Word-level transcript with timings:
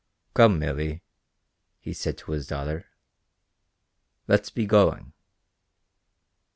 "Come, 0.33 0.57
Milly," 0.57 1.03
he 1.79 1.93
said 1.93 2.17
to 2.17 2.31
his 2.31 2.47
daughter, 2.47 2.87
"let's 4.27 4.49
be 4.49 4.65
going." 4.65 5.13